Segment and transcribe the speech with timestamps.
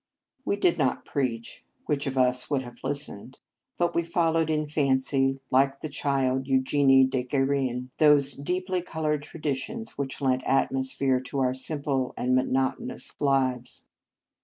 [0.45, 3.37] We did not preach (which of us would have listened?),
[3.77, 9.21] but we followed in fancy, like the child, Eugenie de Gue rin, those deeply coloured
[9.21, 13.85] traditions which lent atmosphere to our simple and monotonous lives.